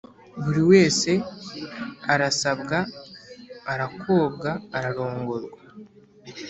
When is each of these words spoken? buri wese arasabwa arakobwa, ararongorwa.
buri 0.43 0.61
wese 0.71 1.11
arasabwa 2.13 2.77
arakobwa, 3.71 4.49
ararongorwa. 4.77 5.57